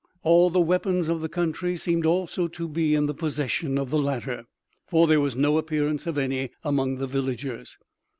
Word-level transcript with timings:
All 0.23 0.49
the 0.49 0.59
weapons 0.59 1.09
of 1.09 1.21
the 1.21 1.29
country 1.29 1.77
seemed 1.77 2.07
also 2.07 2.47
to 2.47 2.67
be 2.67 2.95
in 2.95 3.05
the 3.05 3.13
possession 3.13 3.77
of 3.77 3.91
the 3.91 3.99
latter, 3.99 4.45
for 4.87 5.05
there 5.05 5.21
was 5.21 5.35
no 5.35 5.59
appearance 5.59 6.07
of 6.07 6.17
any 6.17 6.49
among 6.63 6.95
the 6.95 7.05
villagers. 7.05 7.77